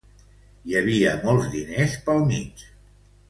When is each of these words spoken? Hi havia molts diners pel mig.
Hi 0.69 0.77
havia 0.79 1.11
molts 1.27 1.51
diners 1.57 1.99
pel 2.07 2.25
mig. 2.31 2.65